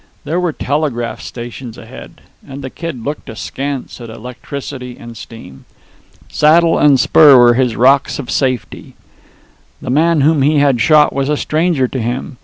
[0.23, 5.65] There were telegraph stations ahead; and the Kid looked askance at electricity and steam.
[6.27, 8.95] Saddle and spur were his rocks of safety.
[9.79, 12.37] The man whom he had shot was a stranger to him.